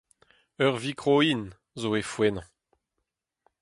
[0.65, 1.43] Ur vikrohin
[1.81, 2.47] zo e Fouenant.